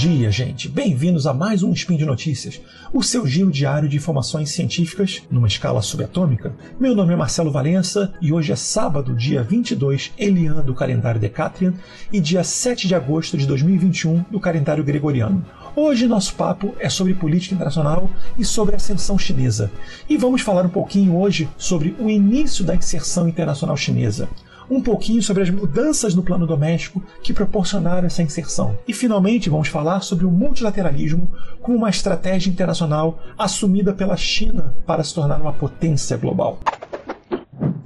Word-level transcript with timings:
dia, 0.00 0.30
gente! 0.30 0.66
Bem-vindos 0.66 1.26
a 1.26 1.34
mais 1.34 1.62
um 1.62 1.74
Spin 1.74 1.98
de 1.98 2.06
Notícias, 2.06 2.58
o 2.90 3.02
seu 3.02 3.26
giro 3.26 3.50
diário 3.50 3.86
de 3.86 3.98
informações 3.98 4.48
científicas 4.48 5.22
numa 5.30 5.46
escala 5.46 5.82
subatômica. 5.82 6.54
Meu 6.80 6.94
nome 6.94 7.12
é 7.12 7.16
Marcelo 7.16 7.50
Valença 7.50 8.10
e 8.18 8.32
hoje 8.32 8.50
é 8.50 8.56
sábado, 8.56 9.14
dia 9.14 9.42
22 9.42 10.10
Elian 10.16 10.62
do 10.62 10.72
calendário 10.72 11.20
Decatrian 11.20 11.74
e 12.10 12.18
dia 12.18 12.42
7 12.42 12.88
de 12.88 12.94
agosto 12.94 13.36
de 13.36 13.46
2021 13.46 14.24
do 14.30 14.40
calendário 14.40 14.82
Gregoriano. 14.82 15.44
Hoje 15.76 16.06
nosso 16.06 16.34
papo 16.34 16.74
é 16.78 16.88
sobre 16.88 17.12
política 17.12 17.54
internacional 17.54 18.10
e 18.38 18.44
sobre 18.44 18.72
a 18.72 18.78
ascensão 18.78 19.18
chinesa. 19.18 19.70
E 20.08 20.16
vamos 20.16 20.40
falar 20.40 20.64
um 20.64 20.70
pouquinho 20.70 21.14
hoje 21.14 21.46
sobre 21.58 21.94
o 21.98 22.08
início 22.08 22.64
da 22.64 22.74
inserção 22.74 23.28
internacional 23.28 23.76
chinesa 23.76 24.30
um 24.70 24.80
pouquinho 24.80 25.22
sobre 25.22 25.42
as 25.42 25.50
mudanças 25.50 26.14
no 26.14 26.22
plano 26.22 26.46
doméstico 26.46 27.02
que 27.22 27.32
proporcionaram 27.32 28.06
essa 28.06 28.22
inserção. 28.22 28.78
E 28.86 28.94
finalmente 28.94 29.50
vamos 29.50 29.68
falar 29.68 30.00
sobre 30.00 30.24
o 30.24 30.30
multilateralismo 30.30 31.30
como 31.60 31.76
uma 31.76 31.90
estratégia 31.90 32.50
internacional 32.50 33.20
assumida 33.36 33.92
pela 33.92 34.16
China 34.16 34.74
para 34.86 35.02
se 35.02 35.14
tornar 35.14 35.40
uma 35.40 35.52
potência 35.52 36.16
global. 36.16 36.60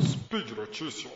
Speed 0.00 0.50
Notícias. 0.56 1.14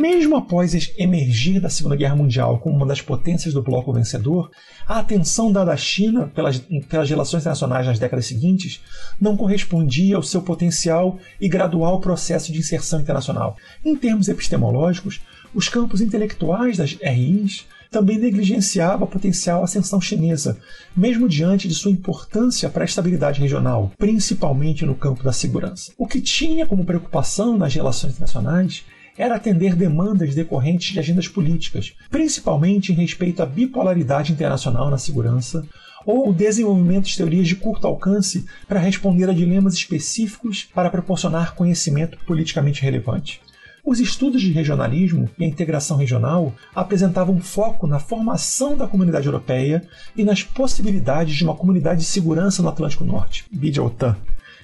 Mesmo 0.00 0.34
após 0.34 0.90
emergir 0.96 1.60
da 1.60 1.68
Segunda 1.68 1.94
Guerra 1.94 2.16
Mundial 2.16 2.58
como 2.58 2.74
uma 2.74 2.86
das 2.86 3.02
potências 3.02 3.52
do 3.52 3.60
bloco 3.60 3.92
vencedor, 3.92 4.50
a 4.88 4.98
atenção 4.98 5.52
dada 5.52 5.72
à 5.72 5.76
China 5.76 6.26
pelas, 6.34 6.58
pelas 6.88 7.10
relações 7.10 7.42
internacionais 7.42 7.86
nas 7.86 7.98
décadas 7.98 8.24
seguintes 8.24 8.80
não 9.20 9.36
correspondia 9.36 10.16
ao 10.16 10.22
seu 10.22 10.40
potencial 10.40 11.18
e 11.38 11.46
gradual 11.50 12.00
processo 12.00 12.50
de 12.50 12.60
inserção 12.60 12.98
internacional. 13.02 13.58
Em 13.84 13.94
termos 13.94 14.28
epistemológicos, 14.28 15.20
os 15.54 15.68
campos 15.68 16.00
intelectuais 16.00 16.78
das 16.78 16.92
RIs 16.92 17.66
também 17.90 18.18
negligenciavam 18.18 19.04
a 19.04 19.10
potencial 19.10 19.62
ascensão 19.62 20.00
chinesa, 20.00 20.56
mesmo 20.96 21.28
diante 21.28 21.68
de 21.68 21.74
sua 21.74 21.90
importância 21.90 22.70
para 22.70 22.84
a 22.84 22.86
estabilidade 22.86 23.38
regional, 23.38 23.92
principalmente 23.98 24.86
no 24.86 24.94
campo 24.94 25.22
da 25.22 25.32
segurança. 25.32 25.92
O 25.98 26.06
que 26.06 26.22
tinha 26.22 26.66
como 26.66 26.86
preocupação 26.86 27.58
nas 27.58 27.74
relações 27.74 28.14
internacionais 28.14 28.82
era 29.20 29.36
atender 29.36 29.76
demandas 29.76 30.34
decorrentes 30.34 30.94
de 30.94 30.98
agendas 30.98 31.28
políticas, 31.28 31.92
principalmente 32.10 32.90
em 32.90 32.94
respeito 32.94 33.42
à 33.42 33.46
bipolaridade 33.46 34.32
internacional 34.32 34.88
na 34.88 34.96
segurança, 34.96 35.62
ou 36.06 36.30
o 36.30 36.32
desenvolvimento 36.32 37.04
de 37.04 37.18
teorias 37.18 37.46
de 37.46 37.54
curto 37.54 37.86
alcance 37.86 38.46
para 38.66 38.80
responder 38.80 39.28
a 39.28 39.34
dilemas 39.34 39.74
específicos 39.74 40.66
para 40.74 40.88
proporcionar 40.88 41.54
conhecimento 41.54 42.16
politicamente 42.24 42.80
relevante. 42.80 43.42
Os 43.84 44.00
estudos 44.00 44.40
de 44.40 44.52
regionalismo 44.52 45.28
e 45.38 45.44
a 45.44 45.48
integração 45.48 45.98
regional 45.98 46.54
apresentavam 46.74 47.38
foco 47.40 47.86
na 47.86 47.98
formação 47.98 48.74
da 48.74 48.88
comunidade 48.88 49.26
europeia 49.26 49.82
e 50.16 50.24
nas 50.24 50.42
possibilidades 50.42 51.36
de 51.36 51.44
uma 51.44 51.54
comunidade 51.54 52.00
de 52.00 52.06
segurança 52.06 52.62
no 52.62 52.70
Atlântico 52.70 53.04
Norte, 53.04 53.44
BID 53.52 53.80
OTAN. 53.80 54.16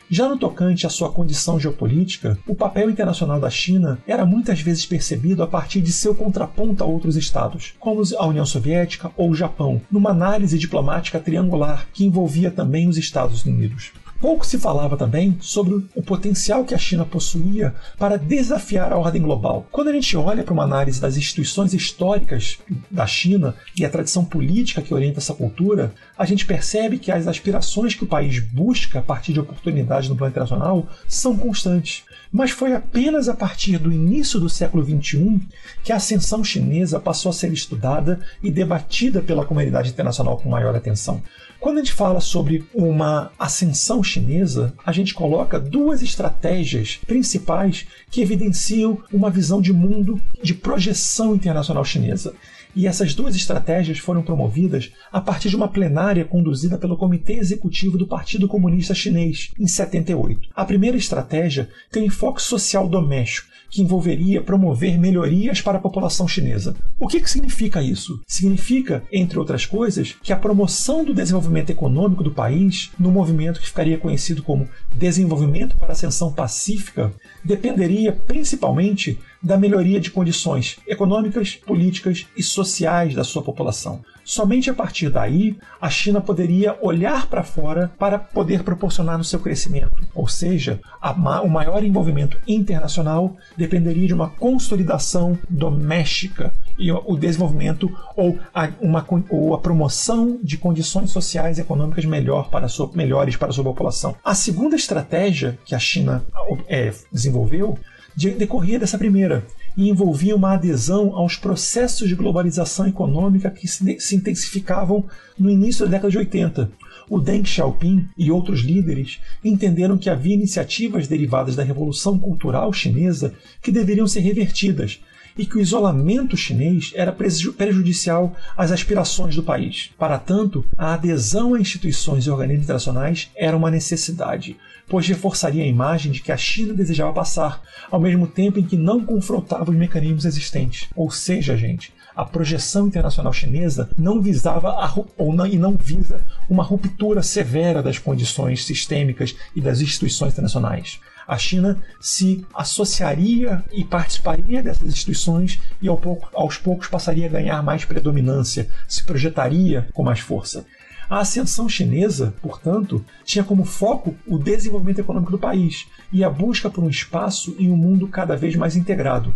Já 0.09 0.29
no 0.29 0.39
tocante 0.39 0.87
à 0.87 0.91
sua 0.91 1.11
condição 1.11 1.59
geopolítica, 1.59 2.39
o 2.47 2.55
papel 2.55 2.89
internacional 2.89 3.41
da 3.41 3.51
China 3.51 3.99
era 4.07 4.25
muitas 4.25 4.61
vezes 4.61 4.87
percebido 4.87 5.43
a 5.43 5.49
partir 5.49 5.81
de 5.81 5.93
seu 5.93 6.15
contraponto 6.15 6.85
a 6.85 6.87
outros 6.87 7.17
estados, 7.17 7.75
como 7.81 8.03
a 8.17 8.27
União 8.27 8.47
Soviética 8.47 9.11
ou 9.17 9.31
o 9.31 9.35
Japão, 9.35 9.81
numa 9.91 10.11
análise 10.11 10.59
diplomática 10.59 11.19
triangular 11.19 11.89
que 11.93 12.05
envolvia 12.05 12.53
também 12.53 12.89
os 12.89 12.97
Estados 12.97 13.45
Unidos. 13.45 13.91
Pouco 14.21 14.47
se 14.47 14.59
falava 14.59 14.97
também 14.97 15.37
sobre 15.41 15.87
o 15.95 16.03
potencial 16.03 16.65
que 16.65 16.75
a 16.75 16.79
China 16.79 17.05
possuía 17.05 17.75
para 17.99 18.17
desafiar 18.17 18.93
a 18.93 18.97
ordem 18.97 19.21
global. 19.21 19.67
Quando 19.71 19.89
a 19.89 19.93
gente 19.93 20.17
olha 20.17 20.43
para 20.43 20.55
uma 20.55 20.65
análise 20.65 21.01
das 21.01 21.17
instituições 21.17 21.75
históricas 21.75 22.59
da 22.91 23.07
China 23.07 23.55
e 23.77 23.85
a 23.85 23.91
tradição 23.91 24.25
política 24.25 24.81
que 24.81 24.95
orienta 24.95 25.19
essa 25.19 25.35
cultura, 25.35 25.93
a 26.19 26.25
gente 26.25 26.47
percebe 26.47 26.99
que 26.99 27.13
as 27.13 27.27
aspirações 27.27 27.95
que 27.95 28.05
o 28.05 28.09
país 28.09 28.39
busca 28.39 29.01
a 29.01 29.03
partir 29.03 29.35
de 29.35 29.41
oportunidades 29.41 30.09
no 30.09 30.17
plano 30.17 30.31
internacional 30.31 30.89
são 31.07 31.37
constantes. 31.37 32.05
Mas 32.33 32.51
foi 32.51 32.75
apenas 32.75 33.29
a 33.29 33.35
partir 33.35 33.79
do 33.79 33.93
início 33.93 34.41
do 34.41 34.49
século 34.49 34.85
XXI 34.85 35.41
que 35.85 35.93
a 35.93 35.97
ascensão 35.97 36.43
chinesa 36.43 36.99
passou 36.99 37.31
a 37.31 37.33
ser 37.33 37.53
estudada 37.53 38.21
e 38.43 38.51
debatida 38.51 39.21
pela 39.21 39.45
comunidade 39.45 39.91
internacional 39.91 40.39
com 40.39 40.49
maior 40.49 40.75
atenção. 40.75 41.23
Quando 41.67 41.79
a 41.79 41.81
gente 41.81 41.95
fala 41.95 42.21
sobre 42.21 42.65
uma 42.73 43.33
ascensão 43.37 44.01
chinesa, 44.01 44.73
a 44.87 44.93
gente 44.93 45.13
coloca 45.13 45.59
duas 45.59 46.01
estratégias 46.01 47.01
principais 47.05 47.89
que 48.09 48.23
evidenciam 48.23 49.03
uma 49.13 49.31
visão 49.31 49.61
de 49.61 49.73
mundo 49.73 50.23
de 50.41 50.55
projeção 50.55 51.35
internacional 51.35 51.85
chinesa. 51.85 52.33
E 52.77 52.87
essas 52.87 53.15
duas 53.15 53.35
estratégias 53.35 53.99
foram 53.99 54.21
promovidas 54.21 54.93
a 55.11 55.19
partir 55.19 55.49
de 55.49 55.57
uma 55.57 55.67
plenária 55.67 56.27
conduzida 56.27 56.77
pelo 56.77 56.99
Comitê 56.99 57.33
Executivo 57.33 57.97
do 57.97 58.07
Partido 58.07 58.47
Comunista 58.47 58.95
Chinês, 58.95 59.51
em 59.59 59.67
78. 59.67 60.51
A 60.55 60.63
primeira 60.63 60.99
estratégia 60.99 61.71
tem 61.91 62.05
enfoque 62.05 62.43
social 62.43 62.87
doméstico, 62.87 63.49
que 63.71 63.81
envolveria 63.81 64.43
promover 64.43 64.99
melhorias 64.99 65.63
para 65.63 65.79
a 65.79 65.81
população 65.81 66.29
chinesa. 66.29 66.77
O 66.99 67.09
que, 67.09 67.21
que 67.21 67.31
significa 67.31 67.83
isso? 67.83 68.21
Significa, 68.27 69.03
entre 69.11 69.39
outras 69.39 69.65
coisas, 69.65 70.15
que 70.23 70.33
a 70.33 70.37
promoção 70.37 71.03
do 71.03 71.15
desenvolvimento 71.15 71.71
econômico 71.71 72.23
do 72.23 72.31
país, 72.31 72.91
no 72.99 73.11
movimento 73.11 73.59
que 73.59 73.67
ficaria 73.67 73.97
conhecido 73.97 74.43
como 74.43 74.69
Desenvolvimento 74.95 75.77
para 75.79 75.93
Ascensão 75.93 76.31
Pacífica, 76.31 77.13
dependeria 77.43 78.13
principalmente 78.13 79.19
da 79.47 79.57
melhoria 79.57 80.01
de 80.01 80.11
condições 80.11 80.77
econômicas, 80.89 81.55
políticas 81.55 82.27
e 82.37 82.43
sociais 82.43 83.15
da 83.15 83.23
sua 83.23 83.43
população. 83.43 84.01
Somente 84.25 84.69
a 84.69 84.75
partir 84.75 85.09
daí, 85.09 85.57
a 85.81 85.89
China 85.89 86.21
poderia 86.21 86.77
olhar 86.83 87.29
para 87.29 87.45
fora 87.45 87.93
para 87.97 88.19
poder 88.19 88.65
proporcionar 88.65 89.17
no 89.17 89.23
seu 89.23 89.39
crescimento. 89.39 90.05
Ou 90.13 90.27
seja, 90.27 90.81
ma 91.17 91.41
o 91.43 91.49
maior 91.49 91.85
envolvimento 91.85 92.37
internacional 92.45 93.37
dependeria 93.57 94.09
de 94.09 94.15
uma 94.15 94.31
consolidação 94.31 95.39
doméstica 95.49 96.53
e 96.77 96.91
o 96.91 97.17
desenvolvimento 97.17 97.89
ou 98.17 98.37
a, 98.53 98.69
uma, 98.81 99.07
ou 99.31 99.55
a 99.55 99.59
promoção 99.59 100.41
de 100.43 100.59
condições 100.59 101.11
sociais 101.11 101.59
e 101.59 101.61
econômicas 101.61 102.05
melhor 102.05 102.51
para 102.51 102.67
sua, 102.67 102.91
melhores 102.95 103.37
para 103.37 103.51
a 103.51 103.53
sua 103.53 103.63
população. 103.63 104.17
A 104.25 104.35
segunda 104.35 104.75
estratégia 104.75 105.57
que 105.65 105.75
a 105.75 105.79
China 105.79 106.25
é, 106.67 106.93
desenvolveu 107.13 107.79
decorria 108.17 108.79
dessa 108.79 108.97
primeira 108.97 109.47
e 109.77 109.91
envolvia 109.91 110.35
uma 110.35 110.55
adesão 110.55 111.15
aos 111.15 111.37
processos 111.37 112.09
de 112.09 112.15
globalização 112.15 112.87
econômica 112.87 113.51
que 113.51 113.69
se 113.69 114.17
intensificavam 114.17 115.05
no 115.39 115.51
início 115.51 115.85
da 115.85 115.93
década 115.93 116.11
de 116.11 116.19
80. 116.19 116.71
O 117.09 117.21
Deng 117.21 117.45
Xiaoping 117.45 118.09
e 118.17 118.31
outros 118.31 118.61
líderes 118.61 119.21
entenderam 119.45 119.99
que 119.99 120.11
havia 120.11 120.35
iniciativas 120.35 121.07
derivadas 121.07 121.55
da 121.55 121.63
Revolução 121.63 122.19
Cultural 122.19 122.73
Chinesa 122.73 123.35
que 123.63 123.71
deveriam 123.71 124.09
ser 124.09 124.21
revertidas 124.21 125.01
e 125.37 125.45
que 125.45 125.59
o 125.59 125.61
isolamento 125.61 126.37
chinês 126.37 126.93
era 126.95 127.13
prejudicial 127.13 128.35
às 128.57 128.73
aspirações 128.73 129.37
do 129.37 129.43
país. 129.43 129.91
Para 129.99 130.19
tanto, 130.19 130.65
a 130.77 130.95
adesão 130.95 131.55
a 131.55 131.61
instituições 131.61 132.25
e 132.25 132.31
organismos 132.31 132.65
internacionais 132.65 133.31
era 133.37 133.57
uma 133.57 133.71
necessidade, 133.71 134.57
pois 134.89 135.07
reforçaria 135.07 135.65
a 135.65 135.67
imagem 135.67 136.13
de 136.13 136.21
que 136.21 136.33
a 136.33 136.37
China 136.37 136.73
desejava 136.73 137.13
passar, 137.13 137.63
ao 137.91 138.01
mesmo 138.01 138.27
tempo 138.27 138.59
em 138.59 138.65
que 138.65 138.77
não 138.77 139.05
confrontava 139.05 139.71
os 139.71 139.77
mecanismos 139.77 140.25
existentes. 140.25 140.89
Ou 140.95 141.11
seja, 141.11 141.57
gente, 141.57 141.93
a 142.15 142.25
projeção 142.25 142.87
internacional 142.87 143.33
chinesa 143.33 143.91
não 143.99 144.23
visava 144.23 144.75
ou 145.19 145.35
não, 145.35 145.47
e 145.47 145.59
não 145.59 145.77
visa 145.77 146.25
uma 146.49 146.63
ruptura 146.63 147.23
severa 147.23 147.83
das 147.83 147.99
condições 147.99 148.65
sistêmicas 148.65 149.37
e 149.55 149.61
das 149.61 149.81
instituições 149.81 150.33
internacionais 150.33 150.99
a 151.27 151.37
China 151.37 151.79
se 152.01 152.47
associaria 152.55 153.65
e 153.73 153.85
participaria 153.85 154.63
dessas 154.63 154.89
instituições 154.89 155.61
e 155.83 155.89
aos 155.89 156.57
poucos 156.59 156.89
passaria 156.89 157.27
a 157.27 157.31
ganhar 157.31 157.63
mais 157.63 157.85
predominância, 157.85 158.69
se 158.87 159.05
projetaria 159.05 159.89
com 159.93 160.03
mais 160.03 160.21
força. 160.21 160.65
A 161.09 161.21
ascensão 161.21 161.69
chinesa, 161.69 162.35
portanto, 162.43 163.05
tinha 163.25 163.45
como 163.45 163.65
foco 163.65 164.15
o 164.27 164.39
desenvolvimento 164.39 164.99
econômico 164.99 165.31
do 165.31 165.39
país 165.39 165.87
e 166.13 166.25
a 166.25 166.31
busca 166.31 166.69
por 166.69 166.83
um 166.83 166.91
espaço 166.91 167.55
em 167.61 167.71
um 167.71 167.77
mundo 167.77 168.09
cada 168.09 168.37
vez 168.37 168.57
mais 168.57 168.75
integrado. 168.75 169.35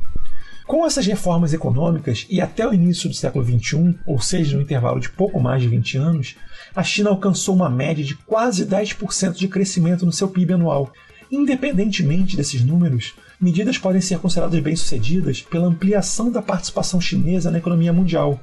Com 0.67 0.87
essas 0.87 1.07
reformas 1.07 1.53
econômicas 1.53 2.27
e 2.31 2.41
até 2.41 2.67
o 2.67 2.73
início 2.73 3.09
do 3.09 3.15
século 3.15 3.45
XXI, 3.45 3.97
ou 4.07 4.21
seja, 4.21 4.57
no 4.57 4.63
intervalo 4.63 5.01
de 5.01 5.11
pouco 5.11 5.41
mais 5.41 5.63
de 5.63 5.69
20 5.69 5.99
anos, 5.99 6.37
a 6.75 6.83
China 6.83 7.11
alcançou 7.11 7.55
uma 7.55 7.69
média 7.69 8.05
de 8.05 8.15
quase 8.15 8.67
10% 8.67 9.33
de 9.33 9.49
crescimento 9.49 10.07
no 10.07 10.13
seu 10.13 10.29
PIB 10.29 10.55
anual, 10.55 10.93
Independentemente 11.31 12.37
desses 12.37 12.65
números, 12.65 13.15
medidas 13.41 13.79
podem 13.79 14.01
ser 14.01 14.19
consideradas 14.19 14.59
bem-sucedidas 14.59 15.41
pela 15.41 15.69
ampliação 15.69 16.29
da 16.29 16.43
participação 16.43 17.01
chinesa 17.01 17.53
na 17.53 17.59
economia 17.59 17.93
mundial. 17.93 18.41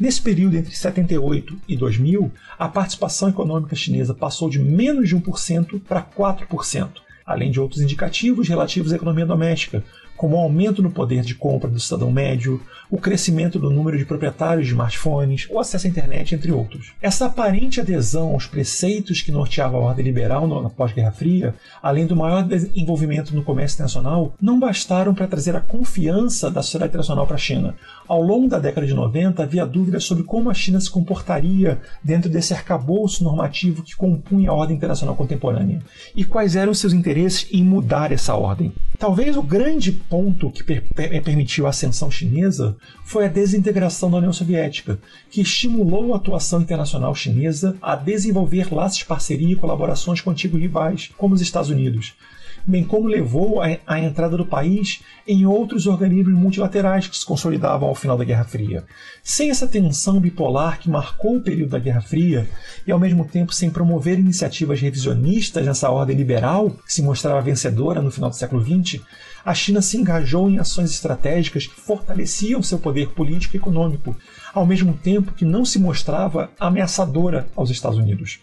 Nesse 0.00 0.22
período 0.22 0.56
entre 0.56 0.74
78 0.74 1.58
e 1.68 1.76
2000, 1.76 2.32
a 2.58 2.68
participação 2.68 3.28
econômica 3.28 3.76
chinesa 3.76 4.14
passou 4.14 4.48
de 4.48 4.58
menos 4.58 5.10
de 5.10 5.16
1% 5.16 5.82
para 5.86 6.02
4%. 6.02 6.88
além 7.24 7.50
de 7.50 7.60
outros 7.60 7.80
indicativos 7.80 8.48
relativos 8.48 8.92
à 8.92 8.96
economia 8.96 9.24
doméstica, 9.24 9.84
como 10.16 10.36
o 10.36 10.40
aumento 10.40 10.82
no 10.82 10.90
poder 10.90 11.22
de 11.22 11.34
compra 11.34 11.70
do 11.70 11.78
cidadão 11.78 12.10
médio, 12.10 12.60
o 12.92 12.98
crescimento 12.98 13.58
do 13.58 13.70
número 13.70 13.96
de 13.96 14.04
proprietários 14.04 14.66
de 14.66 14.72
smartphones, 14.72 15.48
o 15.50 15.58
acesso 15.58 15.86
à 15.86 15.90
internet, 15.90 16.34
entre 16.34 16.52
outros. 16.52 16.92
Essa 17.00 17.24
aparente 17.24 17.80
adesão 17.80 18.32
aos 18.34 18.46
preceitos 18.46 19.22
que 19.22 19.32
norteavam 19.32 19.80
a 19.80 19.84
ordem 19.84 20.04
liberal 20.04 20.46
na 20.46 20.68
pós-Guerra 20.68 21.10
Fria, 21.10 21.54
além 21.82 22.06
do 22.06 22.14
maior 22.14 22.42
desenvolvimento 22.42 23.34
no 23.34 23.42
comércio 23.42 23.76
internacional, 23.76 24.34
não 24.38 24.60
bastaram 24.60 25.14
para 25.14 25.26
trazer 25.26 25.56
a 25.56 25.60
confiança 25.60 26.50
da 26.50 26.62
sociedade 26.62 26.90
internacional 26.90 27.26
para 27.26 27.36
a 27.36 27.38
China. 27.38 27.74
Ao 28.06 28.20
longo 28.20 28.46
da 28.46 28.58
década 28.58 28.86
de 28.86 28.92
90, 28.92 29.42
havia 29.42 29.64
dúvidas 29.64 30.04
sobre 30.04 30.24
como 30.24 30.50
a 30.50 30.54
China 30.54 30.78
se 30.78 30.90
comportaria 30.90 31.80
dentro 32.04 32.28
desse 32.28 32.52
arcabouço 32.52 33.24
normativo 33.24 33.82
que 33.82 33.96
compunha 33.96 34.50
a 34.50 34.54
ordem 34.54 34.76
internacional 34.76 35.16
contemporânea 35.16 35.80
e 36.14 36.26
quais 36.26 36.56
eram 36.56 36.74
seus 36.74 36.92
interesses 36.92 37.48
em 37.50 37.64
mudar 37.64 38.12
essa 38.12 38.34
ordem. 38.34 38.70
Talvez 38.98 39.34
o 39.36 39.42
grande 39.42 39.90
ponto 39.90 40.50
que 40.50 40.62
per 40.62 40.82
permitiu 41.22 41.66
a 41.66 41.70
ascensão 41.70 42.10
chinesa 42.10 42.76
foi 43.04 43.26
a 43.26 43.28
desintegração 43.28 44.10
da 44.10 44.18
União 44.18 44.32
Soviética, 44.32 44.98
que 45.30 45.40
estimulou 45.40 46.12
a 46.12 46.16
atuação 46.16 46.60
internacional 46.60 47.14
chinesa 47.14 47.76
a 47.82 47.96
desenvolver 47.96 48.72
laços 48.72 48.98
de 48.98 49.04
parceria 49.04 49.52
e 49.52 49.56
colaborações 49.56 50.20
com 50.20 50.30
antigos 50.30 50.60
rivais, 50.60 51.10
como 51.16 51.34
os 51.34 51.40
Estados 51.40 51.70
Unidos, 51.70 52.14
bem 52.66 52.84
como 52.84 53.08
levou 53.08 53.60
à 53.60 54.00
entrada 54.00 54.36
do 54.36 54.46
país 54.46 55.02
em 55.26 55.46
outros 55.46 55.86
organismos 55.86 56.38
multilaterais 56.38 57.06
que 57.06 57.16
se 57.16 57.24
consolidavam 57.24 57.88
ao 57.88 57.94
final 57.94 58.16
da 58.16 58.24
Guerra 58.24 58.44
Fria. 58.44 58.84
Sem 59.22 59.50
essa 59.50 59.66
tensão 59.66 60.20
bipolar 60.20 60.78
que 60.78 60.90
marcou 60.90 61.36
o 61.36 61.40
período 61.40 61.70
da 61.70 61.78
Guerra 61.78 62.00
Fria, 62.00 62.48
e 62.86 62.92
ao 62.92 62.98
mesmo 62.98 63.24
tempo 63.24 63.52
sem 63.52 63.70
promover 63.70 64.18
iniciativas 64.18 64.80
revisionistas 64.80 65.64
nessa 65.66 65.90
ordem 65.90 66.16
liberal, 66.16 66.70
que 66.70 66.92
se 66.92 67.02
mostrava 67.02 67.40
vencedora 67.40 68.02
no 68.02 68.10
final 68.10 68.30
do 68.30 68.36
século 68.36 68.64
XX, 68.64 69.00
a 69.44 69.54
China 69.54 69.82
se 69.82 69.96
engajou 69.96 70.48
em 70.48 70.58
ações 70.58 70.90
estratégicas 70.90 71.66
que 71.66 71.80
fortaleciam 71.80 72.62
seu 72.62 72.78
poder 72.78 73.08
político 73.10 73.56
e 73.56 73.58
econômico, 73.58 74.16
ao 74.54 74.66
mesmo 74.66 74.94
tempo 74.94 75.32
que 75.32 75.44
não 75.44 75.64
se 75.64 75.78
mostrava 75.78 76.50
ameaçadora 76.58 77.46
aos 77.56 77.70
Estados 77.70 77.98
Unidos. 77.98 78.38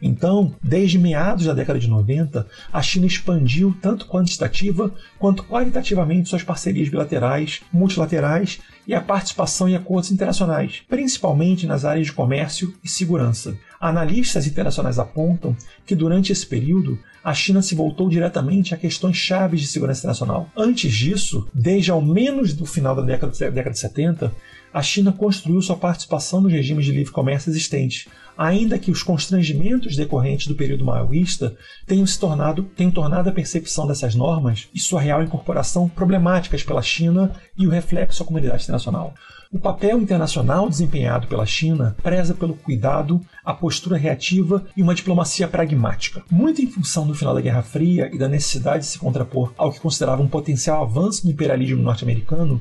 Então, 0.00 0.54
desde 0.62 0.98
meados 0.98 1.46
da 1.46 1.54
década 1.54 1.78
de 1.78 1.88
90, 1.88 2.46
a 2.72 2.82
China 2.82 3.06
expandiu 3.06 3.76
tanto 3.80 4.06
quantitativa 4.06 4.92
quanto 5.18 5.44
qualitativamente 5.44 6.28
suas 6.28 6.42
parcerias 6.42 6.88
bilaterais, 6.88 7.60
multilaterais 7.72 8.60
e 8.86 8.94
a 8.94 9.00
participação 9.00 9.68
em 9.68 9.74
acordos 9.74 10.10
internacionais, 10.10 10.82
principalmente 10.88 11.66
nas 11.66 11.84
áreas 11.84 12.06
de 12.06 12.12
comércio 12.12 12.74
e 12.82 12.88
segurança. 12.88 13.56
Analistas 13.80 14.46
internacionais 14.46 14.98
apontam 14.98 15.56
que 15.86 15.94
durante 15.94 16.32
esse 16.32 16.46
período 16.46 16.98
a 17.22 17.34
China 17.34 17.60
se 17.60 17.74
voltou 17.74 18.08
diretamente 18.08 18.72
a 18.72 18.76
questões 18.76 19.16
chaves 19.16 19.60
de 19.60 19.66
segurança 19.66 20.00
internacional. 20.00 20.48
Antes 20.56 20.92
disso, 20.92 21.46
desde 21.52 21.90
ao 21.90 22.00
menos 22.00 22.54
do 22.54 22.64
final 22.64 22.96
da 22.96 23.02
década, 23.02 23.32
década 23.50 23.70
de 23.70 23.78
70, 23.78 24.32
a 24.72 24.82
China 24.82 25.12
construiu 25.12 25.60
sua 25.62 25.76
participação 25.76 26.40
nos 26.40 26.52
regimes 26.52 26.84
de 26.84 26.92
livre 26.92 27.12
comércio 27.12 27.50
existentes, 27.50 28.06
ainda 28.36 28.78
que 28.78 28.90
os 28.90 29.02
constrangimentos 29.02 29.96
decorrentes 29.96 30.46
do 30.46 30.54
período 30.54 30.84
maoísta 30.84 31.56
tenham 31.86 32.06
se 32.06 32.18
tornado, 32.18 32.62
tenham 32.76 32.92
tornado 32.92 33.28
a 33.28 33.32
percepção 33.32 33.86
dessas 33.86 34.14
normas 34.14 34.68
e 34.72 34.78
sua 34.78 35.00
real 35.00 35.22
incorporação 35.22 35.88
problemáticas 35.88 36.62
pela 36.62 36.82
China 36.82 37.32
e 37.56 37.66
o 37.66 37.70
reflexo 37.70 38.22
à 38.22 38.26
comunidade 38.26 38.62
internacional. 38.62 39.14
O 39.50 39.58
papel 39.58 39.98
internacional 39.98 40.68
desempenhado 40.68 41.26
pela 41.26 41.46
China 41.46 41.96
preza 42.02 42.34
pelo 42.34 42.54
cuidado, 42.54 43.18
a 43.42 43.54
postura 43.54 43.96
reativa 43.96 44.64
e 44.76 44.82
uma 44.82 44.94
diplomacia 44.94 45.48
pragmática. 45.48 46.22
Muito 46.30 46.60
em 46.60 46.66
função 46.66 47.06
do 47.06 47.14
final 47.14 47.34
da 47.34 47.40
Guerra 47.40 47.62
Fria 47.62 48.10
e 48.12 48.18
da 48.18 48.28
necessidade 48.28 48.84
de 48.84 48.90
se 48.90 48.98
contrapor 48.98 49.54
ao 49.56 49.72
que 49.72 49.80
considerava 49.80 50.22
um 50.22 50.28
potencial 50.28 50.82
avanço 50.82 51.24
do 51.24 51.30
imperialismo 51.32 51.82
norte-americano, 51.82 52.60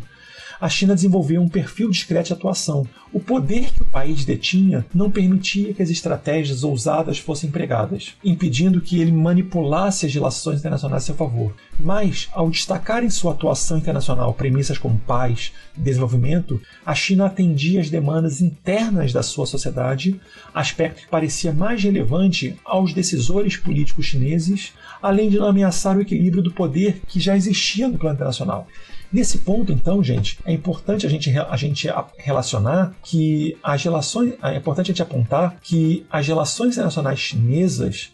a 0.60 0.70
China 0.70 0.96
desenvolveu 0.96 1.42
um 1.42 1.50
perfil 1.50 1.90
discreto 1.90 2.28
de 2.28 2.34
atuação. 2.34 2.88
O 3.14 3.20
poder 3.20 3.72
que 3.74 3.84
o 3.84 3.86
país 3.86 4.26
detinha 4.26 4.86
não 4.94 5.10
permitia 5.10 5.74
que 5.74 5.82
as 5.82 5.90
estratégias 5.90 6.64
ousadas 6.64 7.20
fossem 7.20 7.50
empregadas, 7.50 8.16
impedindo 8.24 8.82
que 8.82 9.00
ele 9.00 9.12
manipulasse 9.12 10.06
as 10.06 10.14
relações 10.14 10.60
internacionais 10.60 11.04
a 11.04 11.06
seu 11.06 11.16
favor. 11.16 11.54
Mas, 11.80 12.28
ao 12.34 12.50
destacar 12.50 13.04
em 13.04 13.10
sua 13.10 13.32
atuação 13.32 13.78
internacional 13.78 14.34
premissas 14.34 14.78
como 14.78 15.00
paz 15.00 15.54
e 15.78 15.80
desenvolvimento, 15.80 16.62
a 16.86 16.94
China 16.94 17.26
atendia 17.26 17.80
às 17.80 17.90
demandas 17.90 18.42
internas 18.42 19.14
da 19.14 19.24
sua 19.24 19.46
sociedade, 19.46 20.20
aspecto 20.54 21.02
que 21.02 21.08
parecia 21.08 21.54
mais 21.54 21.82
relevante 21.84 22.58
aos 22.66 22.94
decisores 22.94 23.56
políticos 23.56 24.06
chineses, 24.06 24.74
além 25.02 25.30
de 25.30 25.38
não 25.38 25.48
ameaçar 25.48 25.98
o 25.98 26.02
equilíbrio 26.02 26.44
do 26.44 26.52
poder 26.52 27.02
que 27.08 27.20
já 27.20 27.36
existia 27.36 27.88
no 27.88 27.98
plano 27.98 28.16
internacional. 28.16 28.68
Nesse 29.12 29.40
ponto, 29.40 29.72
então, 29.72 30.04
gente, 30.04 30.38
é 30.46 30.52
importante 30.52 31.06
a 31.06 31.10
gente, 31.10 31.34
a 31.38 31.56
gente 31.56 31.88
relacionar 32.18 32.94
que 33.04 33.58
as 33.64 33.82
relações. 33.84 34.34
É 34.44 34.58
importante 34.58 34.92
a 34.92 34.94
gente 34.94 35.02
apontar 35.02 35.58
que 35.62 36.06
as 36.10 36.28
relações 36.28 36.74
internacionais 36.74 37.20
chinesas 37.20 38.12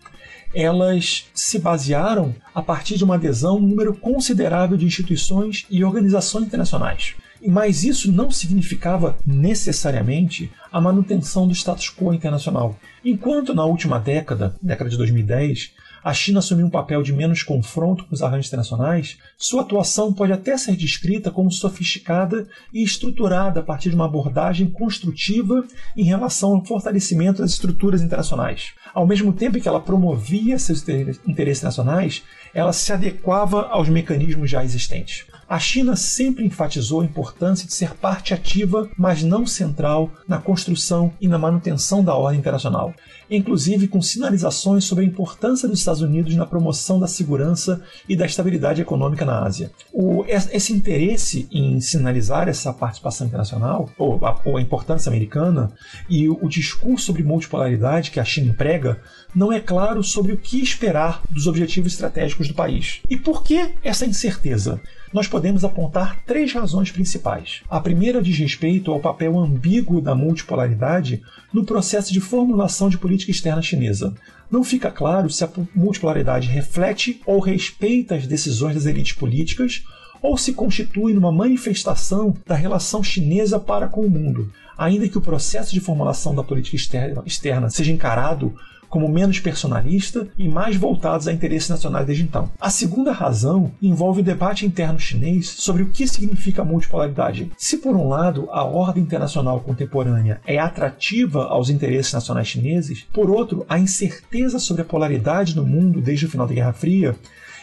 elas 0.54 1.25
se 1.34 1.57
basearam 1.57 2.36
a 2.54 2.62
partir 2.62 2.95
de 2.95 3.04
uma 3.04 3.16
adesão 3.16 3.57
um 3.57 3.68
número 3.68 3.95
considerável 3.95 4.78
de 4.78 4.86
instituições 4.86 5.66
e 5.69 5.84
organizações 5.84 6.45
internacionais. 6.45 7.16
Mas 7.46 7.84
isso 7.84 8.12
não 8.12 8.31
significava 8.31 9.18
necessariamente 9.25 10.51
a 10.72 10.80
manutenção 10.80 11.48
do 11.48 11.54
status 11.54 11.89
quo 11.89 12.13
internacional. 12.13 12.78
Enquanto 13.04 13.54
na 13.54 13.66
última 13.66 14.00
década, 14.00 14.56
década 14.62 14.89
de 14.89 14.98
2010, 14.98 15.72
a 16.03 16.13
China 16.13 16.39
assumiu 16.39 16.65
um 16.65 16.69
papel 16.69 17.01
de 17.01 17.13
menos 17.13 17.44
confronto 17.44 18.05
com 18.05 18.13
os 18.13 18.21
arranjos 18.21 18.47
internacionais, 18.47 19.17
sua 19.38 19.61
atuação 19.61 20.11
pode 20.11 20.33
até 20.33 20.57
ser 20.57 20.75
descrita 20.75 21.31
como 21.31 21.51
sofisticada 21.51 22.47
e 22.73 22.83
estruturada 22.83 23.61
a 23.61 23.63
partir 23.63 23.89
de 23.89 23.95
uma 23.95 24.05
abordagem 24.05 24.69
construtiva 24.69 25.63
em 25.95 26.03
relação 26.03 26.55
ao 26.55 26.65
fortalecimento 26.65 27.41
das 27.41 27.51
estruturas 27.51 28.01
internacionais. 28.01 28.73
Ao 28.94 29.07
mesmo 29.07 29.31
tempo 29.31 29.59
que 29.59 29.67
ela 29.67 29.79
promovia 29.79 30.59
seus 30.59 30.83
interesses 31.27 31.63
nacionais, 31.63 32.23
ela 32.53 32.73
se 32.73 32.91
adequava 32.91 33.67
aos 33.69 33.89
mecanismos 33.89 34.50
já 34.50 34.63
existentes. 34.63 35.25
A 35.53 35.59
China 35.59 35.95
sempre 35.95 36.44
enfatizou 36.44 37.01
a 37.01 37.05
importância 37.05 37.67
de 37.67 37.75
ser 37.75 37.94
parte 37.94 38.33
ativa, 38.33 38.89
mas 38.98 39.22
não 39.22 39.45
central, 39.45 40.10
na 40.27 40.39
construção 40.39 41.13
e 41.22 41.27
na 41.27 41.38
manutenção 41.38 42.03
da 42.03 42.15
ordem 42.15 42.39
internacional, 42.39 42.91
inclusive 43.29 43.88
com 43.88 44.01
sinalizações 44.01 44.83
sobre 44.83 45.05
a 45.05 45.07
importância 45.07 45.69
dos 45.69 45.77
Estados 45.77 46.01
Unidos 46.01 46.36
na 46.36 46.48
promoção 46.48 47.00
da 47.00 47.05
segurança 47.05 47.83
e 48.10 48.15
da 48.15 48.25
estabilidade 48.25 48.81
econômica 48.81 49.25
na 49.25 49.43
Ásia. 49.43 49.69
O, 49.93 50.25
esse 50.27 50.74
interesse 50.74 51.48
em 51.51 51.79
sinalizar 51.79 52.50
essa 52.50 52.74
participação 52.74 53.27
internacional, 53.27 53.91
ou 53.95 54.25
a, 54.25 54.41
ou 54.45 54.57
a 54.57 54.62
importância 54.62 55.07
americana, 55.07 55.72
e 56.10 56.27
o, 56.27 56.39
o 56.41 56.50
discurso 56.50 57.05
sobre 57.05 57.22
multipolaridade 57.22 58.10
que 58.10 58.19
a 58.19 58.25
China 58.25 58.50
emprega, 58.50 59.00
não 59.36 59.53
é 59.53 59.60
claro 59.60 60.03
sobre 60.03 60.33
o 60.33 60.38
que 60.38 60.60
esperar 60.60 61.22
dos 61.29 61.45
objetivos 61.45 61.93
estratégicos 61.93 62.48
do 62.48 62.55
país. 62.55 63.01
E 63.07 63.15
por 63.15 63.43
que 63.43 63.75
essa 63.83 64.03
incerteza? 64.03 64.81
Nós 65.13 65.27
podemos 65.27 65.63
apontar 65.63 66.24
três 66.25 66.51
razões 66.51 66.91
principais. 66.91 67.62
A 67.70 67.79
primeira 67.79 68.22
diz 68.22 68.38
respeito 68.38 68.91
ao 68.91 69.00
papel 69.00 69.38
ambíguo 69.38 70.01
da 70.01 70.15
multipolaridade 70.15 71.22
no 71.53 71.63
processo 71.63 72.12
de 72.12 72.20
formulação 72.20 72.89
de 72.89 72.98
política 72.98 73.32
externa 73.32 73.62
chinesa. 73.62 74.13
Não 74.50 74.63
fica 74.63 74.89
claro 74.89 75.29
se 75.29 75.43
a 75.43 75.50
multipolaridade 75.75 76.48
reflete 76.48 77.22
ou 77.25 77.39
respeita 77.39 78.15
as 78.15 78.25
decisões 78.25 78.75
das 78.75 78.86
elites 78.86 79.13
políticas 79.13 79.84
ou 80.22 80.38
se 80.38 80.53
constitui 80.53 81.13
numa 81.13 81.32
manifestação 81.32 82.34
da 82.48 82.55
relação 82.55 83.03
chinesa 83.03 83.60
para 83.60 83.88
com 83.88 84.01
o 84.01 84.10
mundo, 84.10 84.51
ainda 84.77 85.08
que 85.08 85.17
o 85.17 85.22
processo 85.22 85.74
de 85.74 85.82
formulação 85.82 86.34
da 86.34 86.43
política 86.43 86.77
externa 87.25 87.70
seja 87.70 87.91
encarado 87.91 88.55
como 88.93 89.09
menos 89.09 89.39
personalista 89.39 90.27
e 90.38 90.47
mais 90.47 90.75
voltados 90.75 91.27
a 91.27 91.33
interesses 91.33 91.67
nacionais 91.67 92.05
desde 92.05 92.25
então. 92.25 92.51
A 92.62 92.69
segunda 92.69 93.12
razão 93.12 93.71
envolve 93.81 94.21
o 94.21 94.23
debate 94.23 94.67
interno 94.67 95.00
chinês 95.00 95.50
sobre 95.50 95.81
o 95.81 95.89
que 95.89 96.07
significa 96.07 96.62
a 96.62 96.65
multipolaridade. 96.65 97.51
Se, 97.57 97.77
por 97.77 97.95
um 97.95 98.07
lado, 98.07 98.47
a 98.51 98.63
ordem 98.63 99.01
internacional 99.01 99.59
contemporânea 99.62 100.39
é 100.45 100.59
atrativa 100.59 101.45
aos 101.45 101.71
interesses 101.71 102.13
nacionais 102.13 102.47
chineses, 102.47 103.03
por 103.12 103.31
outro, 103.31 103.65
a 103.67 103.79
incerteza 103.79 104.59
sobre 104.59 104.83
a 104.83 104.85
polaridade 104.85 105.55
no 105.55 105.65
mundo 105.65 106.00
desde 106.00 106.27
o 106.27 106.29
final 106.29 106.45
da 106.45 106.53
Guerra 106.53 106.73
Fria 106.73 107.15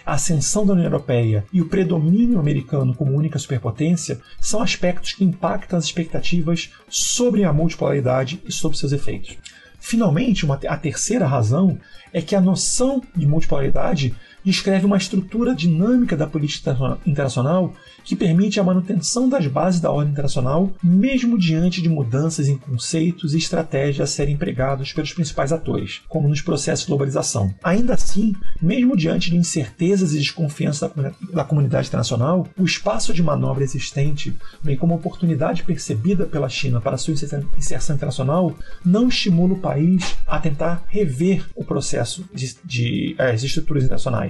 a 0.05 0.15
ascensão 0.15 0.67
da 0.67 0.73
União 0.73 0.87
Europeia 0.87 1.45
e 1.53 1.61
o 1.61 1.69
predomínio 1.69 2.41
americano 2.41 2.95
como 2.95 3.15
única 3.15 3.39
superpotência 3.39 4.19
são 4.41 4.61
aspectos 4.61 5.13
que 5.13 5.23
impactam 5.23 5.79
as 5.79 5.85
expectativas 5.85 6.73
sobre 6.89 7.45
a 7.45 7.53
multipolaridade 7.53 8.43
e 8.45 8.51
sobre 8.51 8.79
seus 8.79 8.93
efeitos. 8.93 9.37
Finalmente, 9.81 10.45
uma, 10.45 10.61
a 10.69 10.77
terceira 10.77 11.27
razão 11.27 11.79
é 12.13 12.21
que 12.21 12.37
a 12.37 12.41
noção 12.41 13.03
de 13.17 13.27
multipolaridade 13.27 14.15
descreve 14.45 14.87
uma 14.87 14.97
estrutura 14.97 15.55
dinâmica 15.55 16.17
da 16.17 16.27
política 16.27 16.77
internacional 17.07 17.73
que 18.05 18.17
permite 18.17 18.59
a 18.59 18.65
manutenção 18.65 19.29
das 19.29 19.47
bases 19.47 19.81
da 19.81 19.91
ordem 19.91 20.13
internacional, 20.13 20.73
mesmo 20.83 21.39
diante 21.39 21.83
de 21.83 21.89
mudanças 21.89 22.49
em 22.49 22.57
conceitos 22.57 23.35
e 23.35 23.39
estratégias 23.39 24.01
a 24.01 24.13
serem 24.13 24.35
empregados 24.35 24.93
pelos 24.93 25.13
principais 25.13 25.53
atores, 25.53 26.03
como 26.09 26.29
nos 26.29 26.41
processos 26.41 26.85
de 26.85 26.89
globalização. 26.89 27.55
Ainda 27.63 27.95
assim, 27.95 28.35
mesmo 28.61 28.97
diante 28.97 29.31
de 29.31 29.37
incertezas 29.37 30.15
e 30.15 30.19
desconfiança 30.19 30.91
da 31.33 31.45
comunidade 31.45 31.89
internacional, 31.89 32.47
o 32.59 32.65
espaço 32.65 33.13
de 33.13 33.23
manobra 33.23 33.65
existente, 33.65 34.35
bem 34.63 34.77
como 34.77 34.95
a 34.95 34.97
oportunidade 34.97 35.63
percebida 35.63 36.27
pela 36.27 36.49
China 36.49 36.81
para 36.81 36.97
sua 36.97 37.15
inserção 37.15 37.97
internacional, 37.97 38.57
não 38.85 39.09
estimula 39.09 39.55
o 39.55 39.59
país 39.59 40.17
a 40.27 40.39
tentar 40.39 40.85
rever 40.89 41.47
o 41.55 41.65
processo 41.65 42.25
de, 42.33 42.57
de, 42.65 43.15
é, 43.19 43.33
de 43.33 43.47
estruturas 43.47 43.85
internacionais. 43.85 44.30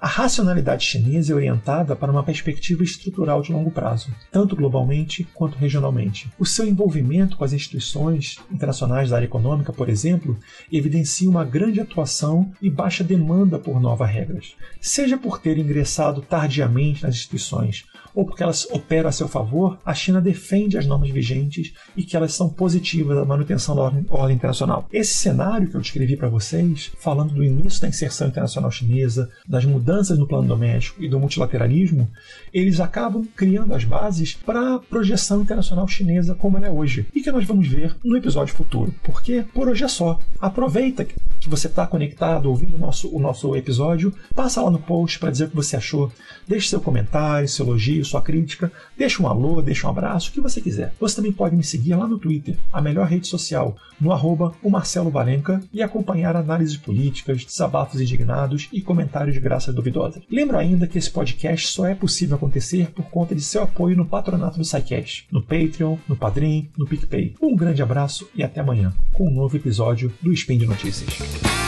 A 0.00 0.06
racionalidade 0.06 0.84
chinesa 0.84 1.32
é 1.32 1.34
orientada 1.34 1.96
para 1.96 2.12
uma 2.12 2.22
perspectiva 2.22 2.84
estrutural 2.84 3.42
de 3.42 3.52
longo 3.52 3.70
prazo, 3.70 4.14
tanto 4.30 4.54
globalmente 4.54 5.26
quanto 5.34 5.58
regionalmente. 5.58 6.30
O 6.38 6.46
seu 6.46 6.68
envolvimento 6.68 7.36
com 7.36 7.42
as 7.42 7.52
instituições 7.52 8.38
internacionais 8.48 9.10
da 9.10 9.16
área 9.16 9.26
econômica, 9.26 9.72
por 9.72 9.88
exemplo, 9.88 10.38
evidencia 10.70 11.28
uma 11.28 11.44
grande 11.44 11.80
atuação 11.80 12.52
e 12.62 12.70
baixa 12.70 13.02
demanda 13.02 13.58
por 13.58 13.80
novas 13.80 14.08
regras, 14.08 14.54
seja 14.80 15.18
por 15.18 15.40
ter 15.40 15.58
ingressado 15.58 16.22
tardiamente 16.22 17.02
nas 17.02 17.16
instituições 17.16 17.84
ou 18.18 18.24
porque 18.24 18.42
elas 18.42 18.66
operam 18.72 19.08
a 19.08 19.12
seu 19.12 19.28
favor, 19.28 19.78
a 19.86 19.94
China 19.94 20.20
defende 20.20 20.76
as 20.76 20.84
normas 20.84 21.08
vigentes 21.08 21.72
e 21.96 22.02
que 22.02 22.16
elas 22.16 22.34
são 22.34 22.48
positivas 22.48 23.16
à 23.16 23.24
manutenção 23.24 23.76
da 23.76 23.82
ordem, 23.82 24.04
ordem 24.10 24.34
internacional. 24.34 24.88
Esse 24.92 25.14
cenário 25.14 25.68
que 25.68 25.76
eu 25.76 25.80
descrevi 25.80 26.16
para 26.16 26.28
vocês, 26.28 26.90
falando 26.98 27.32
do 27.32 27.44
início 27.44 27.80
da 27.80 27.86
inserção 27.86 28.26
internacional 28.26 28.72
chinesa, 28.72 29.30
das 29.46 29.64
mudanças 29.64 30.18
no 30.18 30.26
plano 30.26 30.48
doméstico 30.48 31.00
e 31.00 31.08
do 31.08 31.20
multilateralismo, 31.20 32.10
eles 32.52 32.80
acabam 32.80 33.24
criando 33.36 33.72
as 33.72 33.84
bases 33.84 34.34
para 34.34 34.74
a 34.74 34.78
projeção 34.80 35.42
internacional 35.42 35.86
chinesa 35.86 36.34
como 36.34 36.56
ela 36.56 36.66
é 36.66 36.70
hoje 36.72 37.06
e 37.14 37.20
que 37.20 37.30
nós 37.30 37.44
vamos 37.44 37.68
ver 37.68 37.94
no 38.02 38.16
episódio 38.16 38.52
futuro. 38.52 38.92
Porque 39.00 39.44
por 39.54 39.68
hoje 39.68 39.84
é 39.84 39.88
só. 39.88 40.18
Aproveita 40.40 41.04
que 41.04 41.48
você 41.48 41.68
está 41.68 41.86
conectado, 41.86 42.50
ouvindo 42.50 42.74
o 42.74 42.80
nosso, 42.80 43.14
o 43.14 43.20
nosso 43.20 43.54
episódio, 43.54 44.12
passa 44.34 44.60
lá 44.60 44.72
no 44.72 44.80
post 44.80 45.20
para 45.20 45.30
dizer 45.30 45.44
o 45.44 45.50
que 45.50 45.56
você 45.56 45.76
achou. 45.76 46.10
Deixe 46.48 46.68
seu 46.68 46.80
comentário, 46.80 47.46
seu 47.46 47.64
elogio, 47.64 48.07
sua 48.08 48.22
crítica, 48.22 48.72
deixa 48.96 49.22
um 49.22 49.28
alô, 49.28 49.62
deixa 49.62 49.86
um 49.86 49.90
abraço, 49.90 50.30
o 50.30 50.32
que 50.32 50.40
você 50.40 50.60
quiser. 50.60 50.94
Você 51.00 51.16
também 51.16 51.32
pode 51.32 51.54
me 51.54 51.62
seguir 51.62 51.94
lá 51.94 52.06
no 52.06 52.18
Twitter, 52.18 52.56
a 52.72 52.80
melhor 52.80 53.06
rede 53.06 53.26
social, 53.26 53.76
no 54.00 54.12
arroba 54.12 54.54
o 54.62 54.70
Marcelo 54.70 55.10
Valenca 55.10 55.60
e 55.72 55.82
acompanhar 55.82 56.36
análises 56.36 56.76
políticas, 56.76 57.44
desabafos 57.44 58.00
indignados 58.00 58.68
e 58.72 58.80
comentários 58.80 59.34
de 59.34 59.40
graça 59.40 59.72
duvidosa. 59.72 60.22
Lembro 60.30 60.58
ainda 60.58 60.86
que 60.86 60.98
esse 60.98 61.10
podcast 61.10 61.68
só 61.68 61.86
é 61.86 61.94
possível 61.94 62.36
acontecer 62.36 62.90
por 62.92 63.06
conta 63.06 63.34
de 63.34 63.42
seu 63.42 63.62
apoio 63.62 63.96
no 63.96 64.06
patronato 64.06 64.58
do 64.58 64.64
SciCast, 64.64 65.26
no 65.30 65.42
Patreon, 65.42 65.96
no 66.08 66.16
Padrim, 66.16 66.68
no 66.76 66.86
PicPay. 66.86 67.34
Um 67.40 67.56
grande 67.56 67.82
abraço 67.82 68.28
e 68.34 68.42
até 68.42 68.60
amanhã, 68.60 68.92
com 69.12 69.28
um 69.28 69.34
novo 69.34 69.56
episódio 69.56 70.12
do 70.22 70.32
Spin 70.32 70.58
de 70.58 70.66
Notícias. 70.66 71.67